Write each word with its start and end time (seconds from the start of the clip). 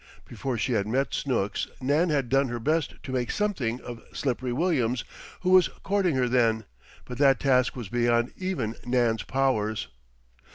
Before 0.27 0.57
she 0.57 0.71
had 0.73 0.87
met 0.87 1.13
Snooks 1.13 1.67
Nan 1.79 2.09
had 2.09 2.27
done 2.27 2.47
her 2.47 2.57
best 2.59 2.95
to 3.03 3.11
"make 3.11 3.29
something" 3.29 3.79
of 3.81 4.01
"Slippery" 4.13 4.51
Williams, 4.51 5.03
who 5.41 5.51
was 5.51 5.67
courting 5.83 6.15
her 6.15 6.27
then, 6.27 6.65
but 7.05 7.19
that 7.19 7.39
task 7.39 7.75
was 7.75 7.87
beyond 7.87 8.33
even 8.35 8.73
Nan's 8.83 9.21
powers. 9.21 9.89